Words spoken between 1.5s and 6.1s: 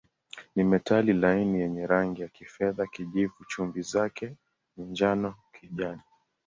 yenye rangi ya kifedha-kijivu, chumvi zake ni njano-kijani.